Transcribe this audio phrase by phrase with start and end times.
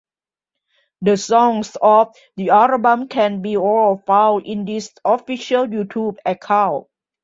[1.03, 6.87] The songs of the album can be all found in his official “YouTube” account.